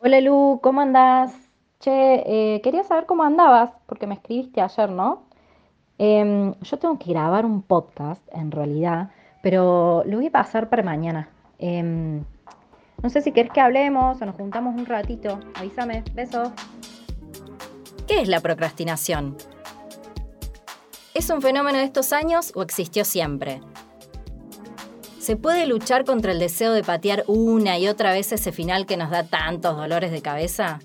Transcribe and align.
Hola 0.00 0.20
Lu, 0.20 0.60
¿cómo 0.62 0.80
andás? 0.80 1.32
Che, 1.80 1.90
eh, 1.90 2.60
quería 2.62 2.84
saber 2.84 3.04
cómo 3.06 3.24
andabas, 3.24 3.72
porque 3.86 4.06
me 4.06 4.14
escribiste 4.14 4.60
ayer, 4.60 4.90
¿no? 4.90 5.24
Em, 5.98 6.54
yo 6.60 6.78
tengo 6.78 6.96
que 7.00 7.10
grabar 7.10 7.44
un 7.44 7.62
podcast, 7.62 8.22
en 8.32 8.52
realidad, 8.52 9.10
pero 9.42 10.04
lo 10.06 10.18
voy 10.18 10.28
a 10.28 10.30
pasar 10.30 10.68
para 10.68 10.84
mañana. 10.84 11.30
Em, 11.58 12.22
no 13.02 13.10
sé 13.10 13.22
si 13.22 13.32
querés 13.32 13.50
que 13.50 13.60
hablemos 13.60 14.22
o 14.22 14.24
nos 14.24 14.36
juntamos 14.36 14.76
un 14.76 14.86
ratito. 14.86 15.40
Avísame. 15.56 16.04
Besos. 16.14 16.50
¿Qué 18.06 18.20
es 18.20 18.28
la 18.28 18.38
procrastinación? 18.38 19.36
¿Es 21.12 21.28
un 21.28 21.42
fenómeno 21.42 21.78
de 21.78 21.84
estos 21.84 22.12
años 22.12 22.52
o 22.54 22.62
existió 22.62 23.04
siempre? 23.04 23.60
¿Se 25.28 25.36
puede 25.36 25.66
luchar 25.66 26.06
contra 26.06 26.32
el 26.32 26.38
deseo 26.38 26.72
de 26.72 26.82
patear 26.82 27.22
una 27.26 27.76
y 27.76 27.86
otra 27.86 28.12
vez 28.12 28.32
ese 28.32 28.50
final 28.50 28.86
que 28.86 28.96
nos 28.96 29.10
da 29.10 29.24
tantos 29.24 29.76
dolores 29.76 30.10
de 30.10 30.22
cabeza? 30.22 30.80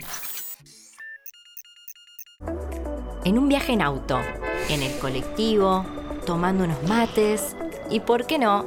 En 3.24 3.40
un 3.40 3.48
viaje 3.48 3.72
en 3.72 3.82
auto, 3.82 4.20
en 4.68 4.84
el 4.84 5.00
colectivo, 5.00 5.86
tomando 6.26 6.66
unos 6.66 6.84
mates 6.84 7.56
y, 7.90 8.02
¿por 8.02 8.26
qué 8.26 8.38
no?, 8.38 8.66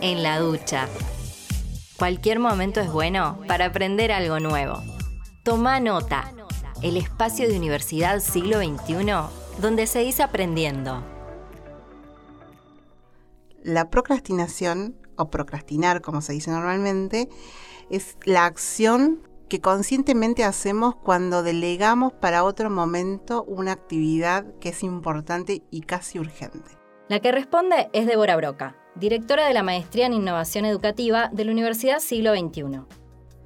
en 0.00 0.22
la 0.22 0.38
ducha. 0.38 0.88
Cualquier 1.98 2.38
momento 2.38 2.80
es 2.80 2.90
bueno 2.90 3.38
para 3.46 3.66
aprender 3.66 4.12
algo 4.12 4.40
nuevo. 4.40 4.82
Toma 5.44 5.78
nota, 5.78 6.32
el 6.80 6.96
espacio 6.96 7.46
de 7.46 7.58
Universidad 7.58 8.20
Siglo 8.20 8.60
XXI 8.60 9.60
donde 9.60 9.86
seguís 9.86 10.20
aprendiendo. 10.20 11.04
La 13.62 13.90
procrastinación 13.90 14.96
o 15.18 15.30
procrastinar, 15.30 16.00
como 16.00 16.22
se 16.22 16.32
dice 16.32 16.50
normalmente, 16.50 17.28
es 17.90 18.16
la 18.24 18.46
acción 18.46 19.20
que 19.48 19.60
conscientemente 19.60 20.44
hacemos 20.44 20.94
cuando 20.96 21.42
delegamos 21.42 22.12
para 22.12 22.44
otro 22.44 22.70
momento 22.70 23.44
una 23.44 23.72
actividad 23.72 24.46
que 24.60 24.70
es 24.70 24.82
importante 24.82 25.62
y 25.70 25.82
casi 25.82 26.18
urgente. 26.18 26.76
La 27.08 27.20
que 27.20 27.32
responde 27.32 27.88
es 27.94 28.06
Débora 28.06 28.36
Broca, 28.36 28.76
directora 28.94 29.46
de 29.46 29.54
la 29.54 29.62
Maestría 29.62 30.06
en 30.06 30.12
Innovación 30.12 30.66
Educativa 30.66 31.30
de 31.32 31.46
la 31.46 31.52
Universidad 31.52 32.00
Siglo 32.00 32.34
XXI. 32.34 32.82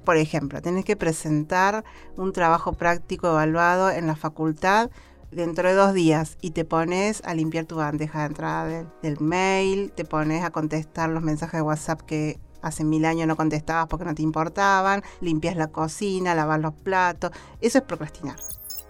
Por 0.03 0.17
ejemplo, 0.17 0.61
tenés 0.61 0.83
que 0.83 0.97
presentar 0.97 1.85
un 2.17 2.33
trabajo 2.33 2.73
práctico 2.73 3.27
evaluado 3.27 3.89
en 3.89 4.05
la 4.05 4.17
facultad 4.17 4.89
dentro 5.35 5.67
de 5.67 5.75
dos 5.75 5.93
días 5.93 6.37
y 6.41 6.51
te 6.51 6.65
pones 6.65 7.21
a 7.25 7.33
limpiar 7.33 7.65
tu 7.65 7.75
bandeja 7.75 8.19
de 8.19 8.25
entrada 8.25 8.85
del, 9.01 9.19
mail, 9.19 9.91
te 9.91 10.05
pones 10.05 10.43
a 10.43 10.51
contestar 10.51 11.09
los 11.09 11.23
mensajes 11.23 11.59
de 11.59 11.61
WhatsApp 11.61 12.01
que 12.01 12.39
hace 12.61 12.83
mil 12.83 13.05
años 13.05 13.27
no 13.27 13.35
contestabas 13.35 13.87
porque 13.87 14.05
no 14.05 14.15
te 14.15 14.21
importaban, 14.21 15.03
limpias 15.21 15.55
la 15.55 15.67
cocina, 15.67 16.35
lavas 16.35 16.61
los 16.61 16.73
platos, 16.73 17.31
eso 17.61 17.79
es 17.79 17.83
procrastinar. 17.83 18.37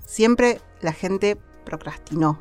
Siempre 0.06 0.62
la 0.82 0.94
gente 0.94 1.38
procrastinó, 1.66 2.40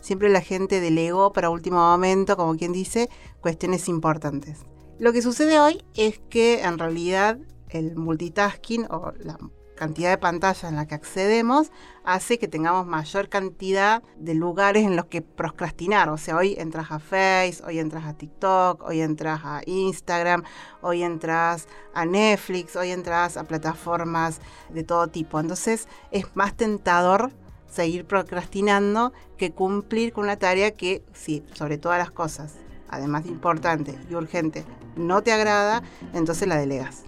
siempre 0.00 0.28
la 0.28 0.40
gente 0.40 0.80
delegó 0.80 1.32
para 1.32 1.50
último 1.50 1.78
momento, 1.78 2.36
como 2.36 2.56
quien 2.56 2.72
dice, 2.72 3.08
cuestiones 3.40 3.88
importantes. 3.88 4.60
Lo 4.98 5.12
que 5.12 5.22
sucede 5.22 5.58
hoy 5.58 5.84
es 5.94 6.20
que 6.28 6.62
en 6.62 6.78
realidad 6.78 7.38
el 7.70 7.96
multitasking 7.96 8.86
o 8.90 9.12
la 9.18 9.38
cantidad 9.74 10.10
de 10.10 10.18
pantallas 10.18 10.64
en 10.64 10.76
la 10.76 10.86
que 10.86 10.94
accedemos 10.94 11.70
hace 12.04 12.38
que 12.38 12.48
tengamos 12.48 12.86
mayor 12.86 13.28
cantidad 13.28 14.02
de 14.16 14.34
lugares 14.34 14.84
en 14.84 14.96
los 14.96 15.06
que 15.06 15.22
procrastinar. 15.22 16.08
O 16.10 16.18
sea, 16.18 16.36
hoy 16.36 16.54
entras 16.58 16.90
a 16.90 16.98
Face, 16.98 17.62
hoy 17.66 17.78
entras 17.78 18.04
a 18.04 18.14
TikTok, 18.14 18.82
hoy 18.82 19.00
entras 19.00 19.40
a 19.44 19.62
Instagram, 19.66 20.44
hoy 20.82 21.02
entras 21.02 21.66
a 21.94 22.04
Netflix, 22.04 22.76
hoy 22.76 22.90
entras 22.90 23.36
a 23.36 23.44
plataformas 23.44 24.40
de 24.70 24.84
todo 24.84 25.08
tipo. 25.08 25.40
Entonces 25.40 25.88
es 26.10 26.26
más 26.34 26.54
tentador 26.54 27.32
seguir 27.66 28.04
procrastinando 28.04 29.12
que 29.36 29.52
cumplir 29.52 30.12
con 30.12 30.24
una 30.24 30.36
tarea 30.36 30.70
que, 30.72 31.02
sí, 31.12 31.44
sobre 31.54 31.76
todas 31.78 31.98
las 31.98 32.10
cosas, 32.10 32.54
además 32.88 33.24
de 33.24 33.30
importante 33.30 33.98
y 34.08 34.14
urgente, 34.14 34.64
no 34.94 35.22
te 35.22 35.32
agrada, 35.32 35.82
entonces 36.12 36.46
la 36.46 36.56
delegas. 36.56 37.02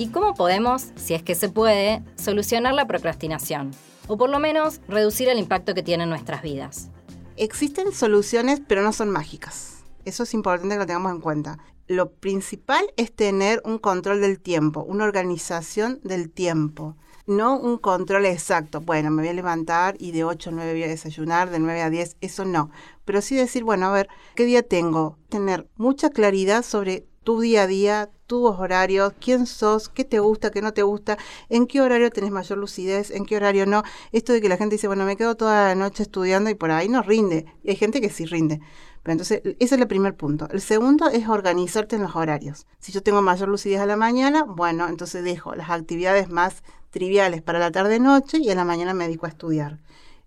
¿Y 0.00 0.08
cómo 0.08 0.32
podemos, 0.32 0.92
si 0.96 1.12
es 1.12 1.22
que 1.22 1.34
se 1.34 1.50
puede, 1.50 2.02
solucionar 2.16 2.72
la 2.72 2.86
procrastinación? 2.86 3.72
O 4.08 4.16
por 4.16 4.30
lo 4.30 4.38
menos 4.38 4.80
reducir 4.88 5.28
el 5.28 5.38
impacto 5.38 5.74
que 5.74 5.82
tiene 5.82 6.04
en 6.04 6.08
nuestras 6.08 6.40
vidas. 6.40 6.88
Existen 7.36 7.92
soluciones, 7.92 8.62
pero 8.66 8.82
no 8.82 8.94
son 8.94 9.10
mágicas. 9.10 9.84
Eso 10.06 10.22
es 10.22 10.32
importante 10.32 10.74
que 10.74 10.78
lo 10.78 10.86
tengamos 10.86 11.12
en 11.12 11.20
cuenta. 11.20 11.58
Lo 11.86 12.12
principal 12.12 12.90
es 12.96 13.14
tener 13.14 13.60
un 13.66 13.76
control 13.76 14.22
del 14.22 14.40
tiempo, 14.40 14.82
una 14.84 15.04
organización 15.04 16.00
del 16.02 16.30
tiempo 16.30 16.96
no 17.30 17.58
un 17.58 17.78
control 17.78 18.26
exacto. 18.26 18.80
Bueno, 18.80 19.10
me 19.10 19.22
voy 19.22 19.28
a 19.28 19.34
levantar 19.34 19.94
y 19.98 20.10
de 20.10 20.24
8 20.24 20.50
a 20.50 20.52
9 20.52 20.72
voy 20.72 20.82
a 20.82 20.88
desayunar, 20.88 21.50
de 21.50 21.60
9 21.60 21.82
a 21.82 21.90
10, 21.90 22.16
eso 22.20 22.44
no. 22.44 22.70
Pero 23.04 23.22
sí 23.22 23.36
decir, 23.36 23.62
bueno, 23.62 23.86
a 23.86 23.92
ver, 23.92 24.08
¿qué 24.34 24.44
día 24.44 24.62
tengo? 24.62 25.16
Tener 25.28 25.68
mucha 25.76 26.10
claridad 26.10 26.64
sobre 26.64 27.06
tu 27.30 27.40
día 27.40 27.62
a 27.62 27.66
día, 27.68 28.10
tus 28.26 28.50
horarios, 28.58 29.12
quién 29.20 29.46
sos, 29.46 29.88
qué 29.88 30.04
te 30.04 30.18
gusta, 30.18 30.50
qué 30.50 30.62
no 30.62 30.72
te 30.72 30.82
gusta, 30.82 31.16
en 31.48 31.68
qué 31.68 31.80
horario 31.80 32.10
tenés 32.10 32.32
mayor 32.32 32.58
lucidez, 32.58 33.12
en 33.12 33.24
qué 33.24 33.36
horario 33.36 33.66
no. 33.66 33.84
Esto 34.10 34.32
de 34.32 34.40
que 34.40 34.48
la 34.48 34.56
gente 34.56 34.74
dice, 34.74 34.88
bueno, 34.88 35.04
me 35.04 35.16
quedo 35.16 35.36
toda 35.36 35.68
la 35.68 35.74
noche 35.76 36.02
estudiando 36.02 36.50
y 36.50 36.56
por 36.56 36.72
ahí 36.72 36.88
no 36.88 37.02
rinde. 37.02 37.46
Y 37.62 37.70
hay 37.70 37.76
gente 37.76 38.00
que 38.00 38.10
sí 38.10 38.24
rinde. 38.26 38.60
Pero 39.04 39.12
entonces, 39.12 39.42
ese 39.44 39.56
es 39.60 39.80
el 39.80 39.86
primer 39.86 40.16
punto. 40.16 40.48
El 40.50 40.60
segundo 40.60 41.08
es 41.08 41.28
organizarte 41.28 41.94
en 41.94 42.02
los 42.02 42.16
horarios. 42.16 42.66
Si 42.80 42.90
yo 42.90 43.00
tengo 43.00 43.22
mayor 43.22 43.48
lucidez 43.48 43.78
a 43.78 43.86
la 43.86 43.96
mañana, 43.96 44.42
bueno, 44.42 44.88
entonces 44.88 45.22
dejo 45.22 45.54
las 45.54 45.70
actividades 45.70 46.28
más 46.28 46.64
triviales 46.90 47.42
para 47.42 47.60
la 47.60 47.70
tarde-noche 47.70 48.38
y 48.38 48.50
a 48.50 48.56
la 48.56 48.64
mañana 48.64 48.92
me 48.92 49.04
dedico 49.04 49.26
a 49.26 49.28
estudiar. 49.28 49.78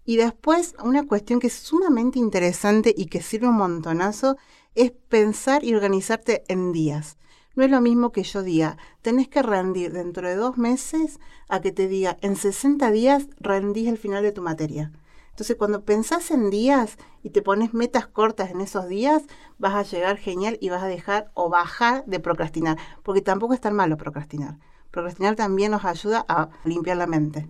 Y 0.06 0.16
después, 0.16 0.74
una 0.82 1.06
cuestión 1.06 1.42
que 1.42 1.48
es 1.48 1.54
sumamente 1.54 2.18
interesante 2.18 2.94
y 2.96 3.08
que 3.08 3.22
sirve 3.22 3.50
un 3.50 3.58
montonazo 3.58 4.38
es 4.76 4.92
pensar 4.92 5.64
y 5.64 5.76
organizarte 5.76 6.44
en 6.48 6.72
días. 6.72 7.18
No 7.56 7.64
es 7.64 7.70
lo 7.70 7.82
mismo 7.82 8.12
que 8.12 8.24
yo 8.24 8.42
diga, 8.42 8.78
tenés 9.02 9.28
que 9.28 9.44
rendir 9.44 9.94
dentro 9.94 10.28
de 10.28 10.36
dos 10.36 10.58
meses 10.58 11.20
a 11.48 11.62
que 11.62 11.72
te 11.72 11.88
diga, 11.88 12.18
en 12.22 12.36
60 12.36 12.90
días 12.92 13.28
rendís 13.40 13.88
el 13.88 13.98
final 13.98 14.24
de 14.24 14.32
tu 14.32 14.42
materia. 14.42 14.92
Entonces, 15.30 15.56
cuando 15.56 15.84
pensás 15.84 16.30
en 16.32 16.50
días 16.50 16.98
y 17.24 17.32
te 17.32 17.42
pones 17.42 17.74
metas 17.74 18.08
cortas 18.08 18.52
en 18.52 18.62
esos 18.62 18.88
días, 18.88 19.24
vas 19.58 19.74
a 19.74 19.84
llegar 19.84 20.18
genial 20.18 20.58
y 20.62 20.70
vas 20.70 20.84
a 20.84 20.88
dejar 20.88 21.32
o 21.34 21.50
bajar 21.50 22.06
de 22.06 22.20
procrastinar, 22.20 22.78
porque 23.02 23.22
tampoco 23.22 23.54
es 23.54 23.62
tan 23.62 23.76
malo 23.76 23.98
procrastinar. 23.98 24.60
Procrastinar 24.92 25.36
también 25.36 25.72
nos 25.72 25.86
ayuda 25.86 26.24
a 26.28 26.50
limpiar 26.66 26.98
la 26.98 27.08
mente. 27.08 27.50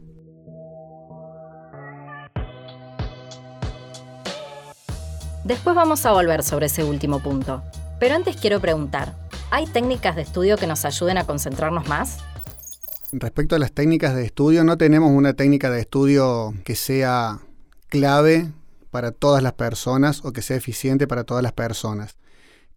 Después 5.43 5.75
vamos 5.75 6.05
a 6.05 6.13
volver 6.13 6.41
sobre 6.41 6.67
ese 6.67 6.85
último 6.85 7.19
punto. 7.19 7.63
Pero 7.99 8.15
antes 8.15 8.37
quiero 8.37 8.61
preguntar, 8.61 9.13
¿hay 9.51 9.67
técnicas 9.67 10.15
de 10.15 10.21
estudio 10.21 10.57
que 10.57 10.67
nos 10.67 10.85
ayuden 10.85 11.17
a 11.17 11.25
concentrarnos 11.25 11.87
más? 11.89 12.19
Respecto 13.11 13.55
a 13.55 13.59
las 13.59 13.73
técnicas 13.73 14.15
de 14.15 14.23
estudio, 14.23 14.63
no 14.63 14.77
tenemos 14.77 15.11
una 15.11 15.33
técnica 15.33 15.69
de 15.69 15.81
estudio 15.81 16.53
que 16.63 16.75
sea 16.75 17.41
clave 17.89 18.51
para 18.89 19.11
todas 19.11 19.43
las 19.43 19.53
personas 19.53 20.23
o 20.23 20.31
que 20.31 20.41
sea 20.41 20.55
eficiente 20.55 21.07
para 21.07 21.25
todas 21.25 21.43
las 21.43 21.51
personas. 21.51 22.15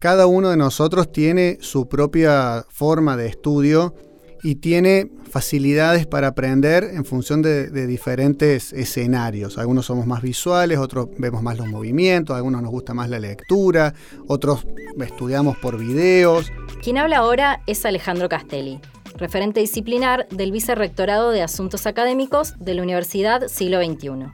Cada 0.01 0.27
uno 0.27 0.51
de 0.51 0.57
nosotros 0.57 1.13
tiene 1.13 1.59
su 1.61 1.89
propia 1.89 2.67
forma 2.69 3.17
de 3.17 3.29
estudio 3.29 3.95
y 4.43 4.57
tiene 4.57 5.11
facilidades 5.31 6.07
para 6.07 6.29
aprender 6.29 6.85
en 6.85 7.05
función 7.05 7.43
de, 7.43 7.87
diferentes 7.87 8.73
escenarios. 8.73 9.59
Algunos 9.59 9.87
somos 9.87 10.07
más 10.07 10.23
visuales, 10.23 10.79
otros 10.79 11.09
vemos 11.19 11.43
más 11.43 11.59
los 11.59 11.67
movimientos, 11.67 12.37
algunos 12.37 12.63
nos 12.63 12.71
gusta 12.71 12.95
más 12.95 13.11
la 13.11 13.19
lectura, 13.19 13.95
otros 14.27 14.67
estudiamos 15.01 15.57
por 15.59 15.79
videos. 15.79 16.51
Quien 16.83 16.99
habla 16.99 17.19
ahora 17.19 17.63
es 17.67 17.85
Alejandro 17.85 18.29
Castelli, 18.29 18.81
referente 19.17 19.61
disciplinar 19.61 20.27
del 20.31 20.53
Vicerrectorado 20.53 21.31
de 21.31 21.43
Asuntos 21.43 21.87
Académicos 21.87 22.55
de 22.59 22.75
la 22.75 22.83
Universidad 22.83 23.49
Siglo 23.49 23.83
XXI. 23.83 24.33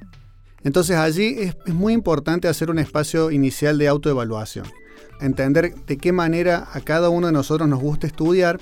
Entonces 0.64 0.96
allí 0.96 1.36
es, 1.38 1.56
es 1.66 1.74
muy 1.74 1.92
importante 1.92 2.48
hacer 2.48 2.70
un 2.70 2.78
espacio 2.78 3.30
inicial 3.30 3.78
de 3.78 3.88
autoevaluación, 3.88 4.66
entender 5.20 5.74
de 5.86 5.96
qué 5.98 6.12
manera 6.12 6.68
a 6.72 6.80
cada 6.80 7.08
uno 7.08 7.26
de 7.26 7.32
nosotros 7.32 7.68
nos 7.68 7.80
gusta 7.80 8.06
estudiar 8.06 8.60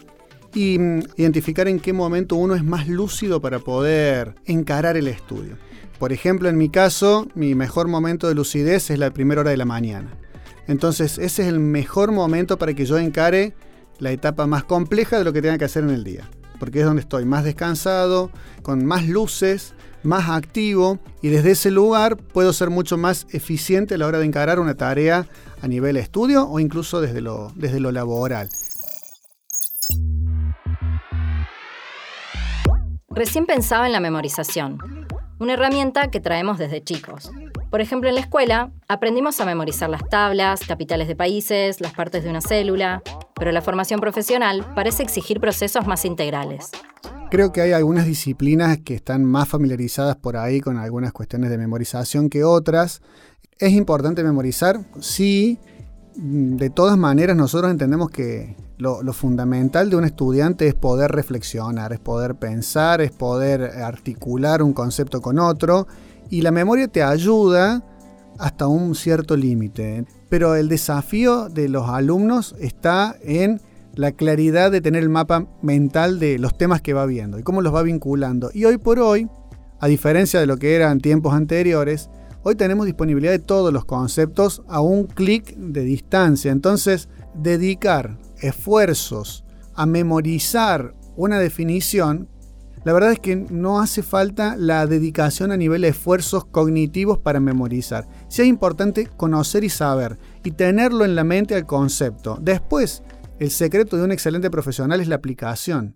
y 0.54 0.78
mm, 0.78 1.00
identificar 1.16 1.68
en 1.68 1.80
qué 1.80 1.92
momento 1.92 2.36
uno 2.36 2.54
es 2.54 2.64
más 2.64 2.88
lúcido 2.88 3.40
para 3.40 3.58
poder 3.58 4.34
encarar 4.46 4.96
el 4.96 5.08
estudio. 5.08 5.56
Por 5.98 6.12
ejemplo, 6.12 6.48
en 6.48 6.56
mi 6.56 6.70
caso, 6.70 7.28
mi 7.34 7.54
mejor 7.54 7.88
momento 7.88 8.28
de 8.28 8.34
lucidez 8.34 8.90
es 8.90 8.98
la 8.98 9.10
primera 9.10 9.42
hora 9.42 9.50
de 9.50 9.56
la 9.56 9.66
mañana. 9.66 10.16
Entonces, 10.66 11.18
ese 11.18 11.42
es 11.42 11.48
el 11.48 11.60
mejor 11.60 12.12
momento 12.12 12.58
para 12.58 12.74
que 12.74 12.86
yo 12.86 12.98
encare 12.98 13.54
la 13.98 14.10
etapa 14.10 14.46
más 14.46 14.64
compleja 14.64 15.18
de 15.18 15.24
lo 15.24 15.32
que 15.32 15.42
tenga 15.42 15.58
que 15.58 15.64
hacer 15.66 15.84
en 15.84 15.90
el 15.90 16.04
día. 16.04 16.30
Porque 16.58 16.80
es 16.80 16.84
donde 16.84 17.02
estoy 17.02 17.24
más 17.24 17.44
descansado, 17.44 18.30
con 18.62 18.84
más 18.84 19.06
luces, 19.08 19.74
más 20.02 20.30
activo 20.30 20.98
y 21.22 21.28
desde 21.28 21.52
ese 21.52 21.70
lugar 21.70 22.16
puedo 22.16 22.52
ser 22.52 22.70
mucho 22.70 22.96
más 22.96 23.26
eficiente 23.30 23.94
a 23.94 23.98
la 23.98 24.06
hora 24.06 24.18
de 24.18 24.26
encarar 24.26 24.60
una 24.60 24.74
tarea 24.74 25.26
a 25.60 25.68
nivel 25.68 25.96
estudio 25.96 26.48
o 26.48 26.60
incluso 26.60 27.00
desde 27.00 27.20
lo, 27.20 27.52
desde 27.54 27.80
lo 27.80 27.92
laboral. 27.92 28.48
Recién 33.12 33.44
pensaba 33.44 33.86
en 33.86 33.92
la 33.92 33.98
memorización, 33.98 34.78
una 35.40 35.54
herramienta 35.54 36.12
que 36.12 36.20
traemos 36.20 36.58
desde 36.58 36.80
chicos. 36.84 37.32
Por 37.68 37.80
ejemplo, 37.80 38.08
en 38.08 38.14
la 38.14 38.20
escuela 38.20 38.70
aprendimos 38.86 39.40
a 39.40 39.46
memorizar 39.46 39.90
las 39.90 40.08
tablas, 40.08 40.60
capitales 40.60 41.08
de 41.08 41.16
países, 41.16 41.80
las 41.80 41.92
partes 41.92 42.22
de 42.22 42.30
una 42.30 42.40
célula, 42.40 43.02
pero 43.34 43.50
la 43.50 43.62
formación 43.62 43.98
profesional 43.98 44.64
parece 44.76 45.02
exigir 45.02 45.40
procesos 45.40 45.88
más 45.88 46.04
integrales. 46.04 46.70
Creo 47.32 47.50
que 47.50 47.62
hay 47.62 47.72
algunas 47.72 48.06
disciplinas 48.06 48.78
que 48.78 48.94
están 48.94 49.24
más 49.24 49.48
familiarizadas 49.48 50.14
por 50.14 50.36
ahí 50.36 50.60
con 50.60 50.78
algunas 50.78 51.12
cuestiones 51.12 51.50
de 51.50 51.58
memorización 51.58 52.30
que 52.30 52.44
otras. 52.44 53.02
¿Es 53.58 53.72
importante 53.72 54.22
memorizar? 54.22 54.78
Sí. 55.00 55.58
De 56.22 56.68
todas 56.68 56.98
maneras, 56.98 57.34
nosotros 57.34 57.70
entendemos 57.70 58.10
que 58.10 58.54
lo, 58.76 59.02
lo, 59.02 59.14
fundamental 59.14 59.88
de 59.88 59.96
un 59.96 60.04
estudiante 60.04 60.66
es 60.66 60.74
poder 60.74 61.10
reflexionar, 61.10 61.94
es 61.94 61.98
poder 61.98 62.34
pensar, 62.34 63.00
es 63.00 63.10
poder 63.10 63.62
articular 63.62 64.62
un 64.62 64.74
concepto 64.74 65.22
con 65.22 65.38
otro 65.38 65.86
y 66.28 66.42
la 66.42 66.50
memoria 66.50 66.88
te 66.88 67.02
ayuda 67.02 67.82
hasta 68.38 68.66
un 68.66 68.94
cierto 68.94 69.34
límite. 69.34 70.04
Pero 70.28 70.56
el 70.56 70.68
desafío 70.68 71.48
de 71.48 71.70
los 71.70 71.88
alumnos 71.88 72.54
está 72.60 73.16
en 73.22 73.62
la 73.94 74.12
claridad 74.12 74.70
de 74.70 74.82
tener 74.82 75.02
el 75.02 75.08
mapa 75.08 75.46
mental 75.62 76.20
de 76.20 76.38
los 76.38 76.56
temas 76.56 76.82
que 76.82 76.92
va 76.92 77.06
viendo 77.06 77.38
y 77.38 77.42
cómo 77.42 77.62
los 77.62 77.74
va 77.74 77.82
vinculando. 77.82 78.50
Y 78.52 78.66
hoy 78.66 78.76
por 78.76 78.98
hoy, 78.98 79.28
a 79.80 79.86
diferencia 79.86 80.38
de 80.38 80.46
lo 80.46 80.58
que 80.58 80.76
eran 80.76 81.00
tiempos 81.00 81.32
anteriores, 81.32 82.10
hoy 82.42 82.54
tenemos 82.54 82.86
disponibilidad 82.86 83.32
de 83.32 83.38
todos 83.38 83.72
los 83.72 83.84
conceptos 83.84 84.62
a 84.68 84.80
un 84.80 85.06
clic 85.06 85.54
de 85.56 85.82
distancia. 85.82 86.52
Entonces, 86.52 87.08
dedicar 87.34 88.18
esfuerzos 88.40 89.44
a 89.74 89.86
memorizar 89.86 90.94
una 91.16 91.38
definición 91.38 92.28
la 92.82 92.94
verdad 92.94 93.12
es 93.12 93.18
que 93.18 93.36
no 93.36 93.78
hace 93.78 94.02
falta 94.02 94.56
la 94.56 94.86
dedicación 94.86 95.52
a 95.52 95.56
nivel 95.58 95.82
de 95.82 95.88
esfuerzos 95.88 96.46
cognitivos 96.46 97.18
para 97.18 97.38
memorizar. 97.38 98.08
Sí 98.28 98.40
es 98.40 98.48
importante 98.48 99.06
conocer 99.06 99.64
y 99.64 99.68
saber 99.68 100.16
y 100.44 100.52
tenerlo 100.52 101.04
en 101.04 101.14
la 101.14 101.22
mente 101.22 101.54
al 101.54 101.66
concepto. 101.66 102.38
Después, 102.40 103.02
el 103.38 103.50
secreto 103.50 103.98
de 103.98 104.04
un 104.04 104.12
excelente 104.12 104.50
profesional 104.50 104.98
es 105.02 105.08
la 105.08 105.16
aplicación. 105.16 105.94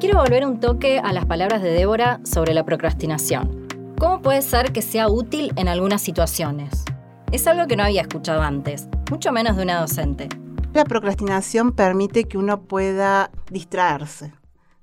Quiero 0.00 0.20
volver 0.20 0.46
un 0.46 0.58
toque 0.58 1.00
a 1.00 1.12
las 1.12 1.26
palabras 1.26 1.60
de 1.62 1.70
Débora 1.70 2.20
sobre 2.24 2.54
la 2.54 2.64
procrastinación. 2.64 3.57
¿Cómo 3.98 4.22
puede 4.22 4.42
ser 4.42 4.72
que 4.72 4.80
sea 4.80 5.08
útil 5.08 5.52
en 5.56 5.66
algunas 5.66 6.00
situaciones? 6.02 6.84
Es 7.32 7.48
algo 7.48 7.66
que 7.66 7.76
no 7.76 7.82
había 7.82 8.02
escuchado 8.02 8.42
antes, 8.42 8.86
mucho 9.10 9.32
menos 9.32 9.56
de 9.56 9.64
una 9.64 9.80
docente. 9.80 10.28
La 10.72 10.84
procrastinación 10.84 11.72
permite 11.72 12.24
que 12.24 12.38
uno 12.38 12.62
pueda 12.62 13.32
distraerse, 13.50 14.32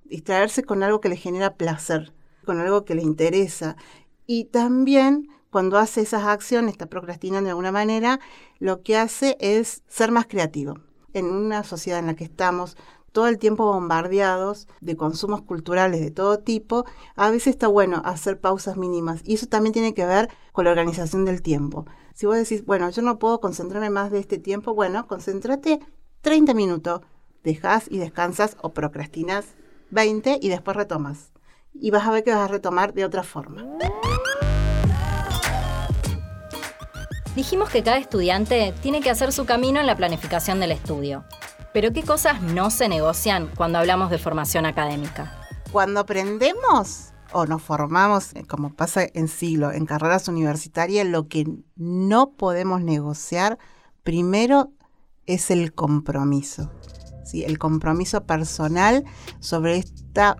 distraerse 0.03 0.63
con 0.63 0.83
algo 0.83 1.00
que 1.00 1.07
le 1.07 1.15
genera 1.15 1.56
placer, 1.56 2.13
con 2.44 2.59
algo 2.59 2.83
que 2.83 2.94
le 2.94 3.03
interesa. 3.03 3.77
Y 4.27 4.45
también 4.45 5.29
cuando 5.50 5.77
hace 5.77 6.01
esas 6.01 6.25
acciones, 6.25 6.73
está 6.73 6.88
procrastinando 6.88 7.45
de 7.45 7.51
alguna 7.51 7.71
manera, 7.71 8.19
lo 8.59 8.83
que 8.83 8.97
hace 8.97 9.38
es 9.39 9.83
ser 9.88 10.11
más 10.11 10.25
creativo. 10.25 10.79
En 11.13 11.27
una 11.27 11.63
sociedad 11.63 12.00
en 12.00 12.07
la 12.07 12.15
que 12.15 12.25
estamos 12.25 12.75
todo 13.15 13.29
el 13.29 13.39
tiempo 13.39 13.65
bombardeados 13.65 14.67
de 14.81 14.97
consumos 14.97 15.41
culturales 15.41 16.01
de 16.01 16.12
todo 16.12 16.39
tipo, 16.39 16.83
a 17.15 17.31
veces 17.31 17.47
está 17.47 17.69
bueno 17.69 18.01
hacer 18.03 18.41
pausas 18.41 18.75
mínimas. 18.75 19.21
Y 19.23 19.35
eso 19.35 19.45
también 19.47 19.71
tiene 19.71 19.94
que 19.94 20.06
ver 20.06 20.27
con 20.51 20.65
la 20.65 20.71
organización 20.71 21.23
del 21.23 21.41
tiempo. 21.41 21.85
Si 22.13 22.25
vos 22.25 22.35
decís, 22.35 22.65
bueno, 22.65 22.89
yo 22.89 23.01
no 23.01 23.17
puedo 23.17 23.39
concentrarme 23.39 23.89
más 23.89 24.12
de 24.12 24.19
este 24.19 24.38
tiempo, 24.38 24.75
bueno, 24.75 25.07
concéntrate 25.07 25.79
30 26.23 26.53
minutos, 26.53 27.03
dejas 27.41 27.85
y 27.89 28.00
descansas 28.00 28.57
o 28.62 28.73
procrastinas 28.73 29.45
20 29.91 30.39
y 30.41 30.50
después 30.50 30.75
retomas. 30.75 31.31
Y 31.73 31.91
vas 31.91 32.06
a 32.06 32.11
ver 32.11 32.25
que 32.25 32.31
vas 32.31 32.41
a 32.41 32.50
retomar 32.50 32.94
de 32.94 33.06
otra 33.06 33.23
forma. 33.23 33.65
Dijimos 37.33 37.69
que 37.69 37.81
cada 37.81 37.97
estudiante 37.97 38.73
tiene 38.81 39.00
que 39.00 39.09
hacer 39.09 39.31
su 39.31 39.45
camino 39.45 39.79
en 39.79 39.88
la 39.88 39.95
planificación 39.95 40.59
del 40.59 40.73
estudio. 40.73 41.23
Pero 41.75 41.92
¿qué 41.92 42.04
cosas 42.04 42.42
no 42.42 42.69
se 42.69 42.88
negocian 42.88 43.50
cuando 43.54 43.80
hablamos 43.80 44.10
de 44.10 44.18
formación 44.18 44.66
académica? 44.66 45.38
Cuando 45.74 46.00
aprendemos 46.00 47.12
o 47.33 47.45
nos 47.48 47.62
formamos, 47.62 48.33
eh, 48.33 48.45
como 48.48 48.74
pasa 48.74 49.06
en 49.13 49.27
siglo, 49.27 49.74
en 49.74 49.86
carreras 49.86 50.30
universitarias, 50.30 51.06
lo 51.06 51.27
que 51.27 51.45
no 51.75 52.31
podemos 52.31 52.80
negociar 52.80 53.57
primero 54.04 54.72
es 55.25 55.51
el 55.51 55.74
compromiso. 55.74 56.72
¿Sí? 57.25 57.44
El 57.44 57.57
compromiso 57.60 58.24
personal 58.24 59.04
sobre 59.39 59.83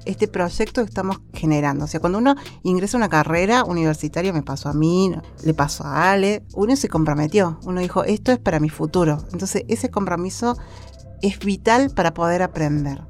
este 0.06 0.28
proyecto 0.28 0.82
que 0.82 0.90
estamos 0.90 1.20
generando. 1.34 1.86
O 1.86 1.88
sea, 1.88 2.00
cuando 2.00 2.20
uno 2.20 2.36
ingresa 2.64 2.98
a 2.98 3.00
una 3.00 3.10
carrera 3.10 3.64
universitaria, 3.66 4.32
me 4.32 4.44
pasó 4.44 4.70
a 4.70 4.74
mí, 4.74 5.14
le 5.44 5.54
pasó 5.54 5.84
a 5.84 6.12
Ale, 6.12 6.44
uno 6.54 6.76
se 6.76 6.88
comprometió, 6.88 7.60
uno 7.64 7.82
dijo, 7.82 8.04
esto 8.04 8.32
es 8.32 8.40
para 8.40 8.60
mi 8.60 8.70
futuro. 8.70 9.18
Entonces, 9.34 9.64
ese 9.68 9.90
compromiso 9.90 10.58
es 11.22 11.40
vital 11.40 11.90
para 11.90 12.14
poder 12.14 12.42
aprender. 12.42 13.02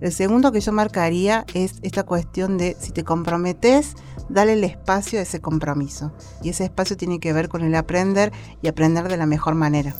El 0.00 0.12
segundo 0.12 0.52
que 0.52 0.60
yo 0.60 0.72
marcaría 0.72 1.46
es 1.54 1.76
esta 1.82 2.02
cuestión 2.02 2.58
de 2.58 2.76
si 2.78 2.92
te 2.92 3.04
comprometes, 3.04 3.94
dale 4.28 4.52
el 4.52 4.64
espacio 4.64 5.18
a 5.18 5.22
ese 5.22 5.40
compromiso. 5.40 6.12
Y 6.42 6.50
ese 6.50 6.64
espacio 6.64 6.96
tiene 6.96 7.20
que 7.20 7.32
ver 7.32 7.48
con 7.48 7.62
el 7.62 7.74
aprender 7.74 8.32
y 8.60 8.68
aprender 8.68 9.08
de 9.08 9.16
la 9.16 9.26
mejor 9.26 9.54
manera. 9.54 9.94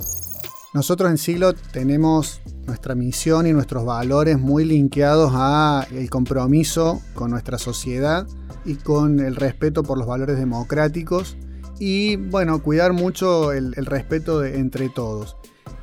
Nosotros 0.75 1.09
en 1.09 1.19
Siglo 1.19 1.55
tenemos 1.55 2.41
nuestra 2.67 2.97
misión 2.97 3.47
y 3.47 3.53
nuestros 3.53 3.85
valores 3.85 4.41
muy 4.41 4.65
linkeados 4.65 5.31
a 5.33 5.87
el 5.93 6.11
compromiso 6.11 7.01
con 7.15 7.31
nuestra 7.31 7.59
sociedad 7.59 8.27
y 8.65 8.75
con 8.75 9.21
el 9.21 9.37
respeto 9.37 9.85
por 9.85 9.99
los 9.99 10.09
valores 10.09 10.37
democráticos 10.37 11.37
y 11.79 12.17
bueno, 12.17 12.61
cuidar 12.61 12.93
mucho 12.93 13.53
el, 13.53 13.73
respeto 13.87 14.45
entre 14.45 14.89
todos. 14.89 15.37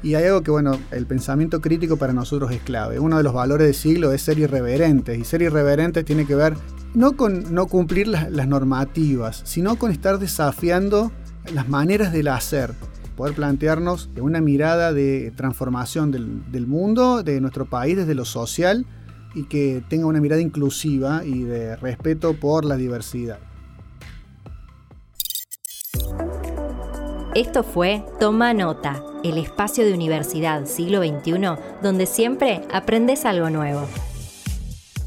Y 0.04 0.16
hay 0.16 0.26
algo 0.26 0.42
que, 0.42 0.52
bueno, 0.52 0.78
el 0.92 1.06
pensamiento 1.06 1.62
crítico 1.62 1.96
para 1.96 2.12
nosotros 2.12 2.52
es 2.52 2.62
clave. 2.62 3.00
Uno 3.00 3.16
de 3.16 3.24
los 3.24 3.34
valores 3.34 3.68
del 3.68 3.76
siglo 3.76 4.12
es 4.12 4.24
ser 4.24 4.40
irreverentes. 4.40 5.18
Y 5.18 5.24
ser 5.24 5.42
irreverentes 5.42 6.04
tiene 6.04 6.26
que 6.26 6.36
ver 6.36 6.56
no 6.94 7.16
con 7.16 7.54
no 7.54 7.68
cumplir 7.68 8.08
las, 8.08 8.48
normativas, 8.48 9.42
sino 9.46 9.78
con 9.78 9.92
estar 9.92 10.18
desafiando 10.18 11.12
las 11.54 11.70
maneras 11.70 12.12
del 12.12 12.28
hacer. 12.30 12.74
Poder 13.16 13.36
plantearnos 13.36 14.10
una 14.20 14.42
mirada 14.42 14.94
de 14.94 15.32
transformación 15.36 16.12
del, 16.12 16.68
mundo, 16.68 17.24
de 17.24 17.42
nuestro 17.42 17.66
país, 17.66 17.98
desde 17.98 18.16
lo 18.16 18.26
social, 18.26 18.86
y 19.36 19.44
que 19.44 19.84
tenga 19.90 20.06
una 20.06 20.20
mirada 20.20 20.42
inclusiva 20.42 21.24
y 21.26 21.44
de 21.44 21.76
respeto 21.76 22.34
por 22.34 22.66
la 22.66 22.76
diversidad. 22.78 23.40
Esto 27.34 27.64
fue 27.64 28.04
Toma 28.20 28.54
Nota, 28.54 29.02
el 29.24 29.38
espacio 29.38 29.86
de 29.86 29.94
universidad 29.94 30.66
siglo 30.66 31.02
XXI 31.02 31.32
donde 31.82 32.06
siempre 32.06 32.62
aprendes 32.74 33.24
algo 33.24 33.50
nuevo. 33.50 33.88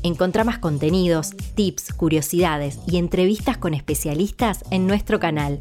Encontrá 0.02 0.44
más 0.44 0.58
contenidos, 0.58 1.34
tips, 1.54 1.92
curiosidades 1.94 2.78
y 2.86 2.98
entrevistas 2.98 3.56
con 3.56 3.72
especialistas 3.72 4.62
en 4.70 4.86
nuestro 4.86 5.18
canal. 5.18 5.60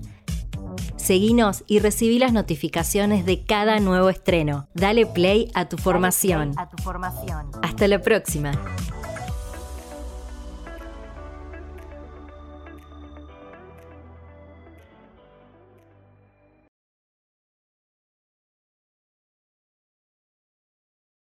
Seguinos 1.03 1.65
y 1.67 1.79
recibí 1.79 2.17
las 2.17 2.31
notificaciones 2.31 3.25
de 3.25 3.43
cada 3.43 3.81
nuevo 3.81 4.09
estreno. 4.09 4.69
Dale 4.73 5.05
play 5.05 5.51
a 5.53 5.67
tu 5.67 5.75
formación. 5.75 6.55
Hasta 7.61 7.89
la 7.89 7.99
próxima. 7.99 8.53